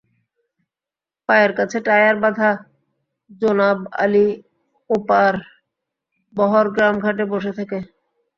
পায়ের 1.29 1.51
কাছে 1.57 1.77
টায়ার 1.85 2.15
বাঁধা 2.23 2.49
জোনাব 3.41 3.79
আলি 4.03 4.27
ওপার 4.89 5.33
বহরগ্রাম 6.33 6.95
ঘাটে 7.03 7.23
বসে 7.31 7.51
থাকে। 7.57 7.79